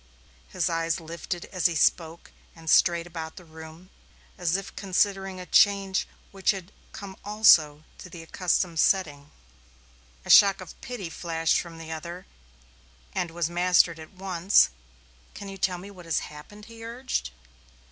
[0.47, 3.91] His eyes lifted as he spoke and strayed about the room
[4.35, 9.29] as if considering a change which had come also to the accustomed setting.
[10.25, 12.25] A shock of pity flashed from the other,
[13.13, 14.71] and was mastered at once.
[15.35, 17.29] "Can you tell me what has happened?" he urged.